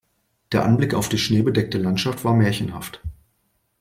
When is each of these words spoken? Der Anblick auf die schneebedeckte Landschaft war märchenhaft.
Der 0.51 0.65
Anblick 0.65 0.95
auf 0.95 1.09
die 1.09 1.19
schneebedeckte 1.19 1.77
Landschaft 1.77 2.25
war 2.25 2.33
märchenhaft. 2.33 3.03